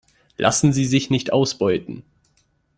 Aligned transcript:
Lassen 0.35 0.73
Sie 0.73 0.85
sich 0.85 1.11
nicht 1.11 1.31
ausbeuten! 1.31 2.01